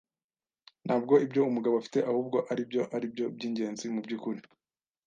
Ntabwo 0.85 1.13
ibyo 1.25 1.41
umugabo 1.49 1.75
afite 1.77 1.99
ahubwo 2.09 2.37
aribyo 2.51 2.81
aribyo 2.95 3.25
byingenzi 3.35 3.85
mubyukuri. 3.93 4.39